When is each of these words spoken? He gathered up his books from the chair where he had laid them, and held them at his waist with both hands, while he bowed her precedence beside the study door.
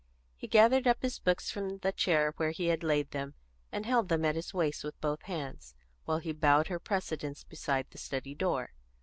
He 0.35 0.47
gathered 0.47 0.87
up 0.87 1.03
his 1.03 1.19
books 1.19 1.51
from 1.51 1.77
the 1.77 1.91
chair 1.91 2.33
where 2.37 2.49
he 2.49 2.69
had 2.69 2.81
laid 2.81 3.11
them, 3.11 3.35
and 3.71 3.85
held 3.85 4.09
them 4.09 4.25
at 4.25 4.33
his 4.33 4.51
waist 4.51 4.83
with 4.83 4.99
both 4.99 5.21
hands, 5.21 5.75
while 6.05 6.17
he 6.17 6.31
bowed 6.31 6.69
her 6.69 6.79
precedence 6.79 7.43
beside 7.43 7.85
the 7.91 7.99
study 7.99 8.33
door. 8.33 8.71